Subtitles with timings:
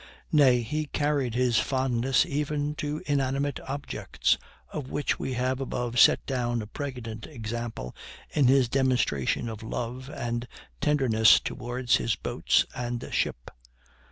[0.31, 4.39] Nay, he carried his fondness even to inanimate objects,
[4.73, 7.95] of which we have above set down a pregnant example
[8.31, 10.47] in his demonstration of love and
[10.79, 13.51] tenderness towards his boats and ship.